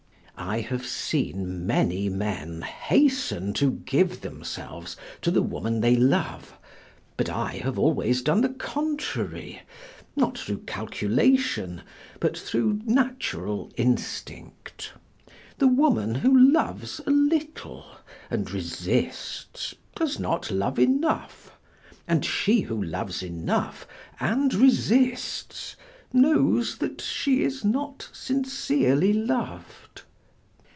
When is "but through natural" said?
12.19-13.71